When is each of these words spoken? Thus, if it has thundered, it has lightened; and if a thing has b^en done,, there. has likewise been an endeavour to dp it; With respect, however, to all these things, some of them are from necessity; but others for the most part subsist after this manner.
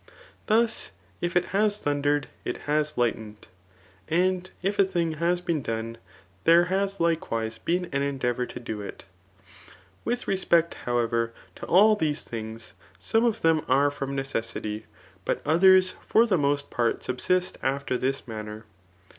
Thus, 0.47 0.89
if 1.21 1.35
it 1.35 1.45
has 1.53 1.77
thundered, 1.77 2.27
it 2.43 2.57
has 2.65 2.97
lightened; 2.97 3.47
and 4.07 4.49
if 4.63 4.79
a 4.79 4.83
thing 4.83 5.11
has 5.11 5.43
b^en 5.43 5.61
done,, 5.61 5.99
there. 6.43 6.65
has 6.73 6.99
likewise 6.99 7.59
been 7.59 7.85
an 7.93 8.01
endeavour 8.01 8.47
to 8.47 8.59
dp 8.59 8.81
it; 8.87 9.05
With 10.03 10.27
respect, 10.27 10.73
however, 10.73 11.33
to 11.53 11.67
all 11.67 11.95
these 11.95 12.23
things, 12.23 12.73
some 12.97 13.25
of 13.25 13.43
them 13.43 13.61
are 13.67 13.91
from 13.91 14.15
necessity; 14.15 14.87
but 15.23 15.39
others 15.45 15.91
for 16.03 16.25
the 16.25 16.35
most 16.35 16.71
part 16.71 17.03
subsist 17.03 17.59
after 17.61 17.95
this 17.95 18.27
manner. 18.27 18.65